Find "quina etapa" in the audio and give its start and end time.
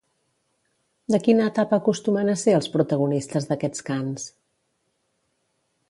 1.27-1.79